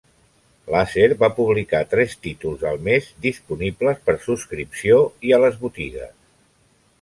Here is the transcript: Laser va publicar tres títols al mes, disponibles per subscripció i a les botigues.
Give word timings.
Laser 0.75 1.09
va 1.23 1.27
publicar 1.39 1.81
tres 1.91 2.15
títols 2.27 2.63
al 2.69 2.81
mes, 2.87 3.09
disponibles 3.27 4.01
per 4.09 4.17
subscripció 4.25 4.97
i 5.31 5.37
a 5.39 5.41
les 5.45 5.61
botigues. 5.67 6.19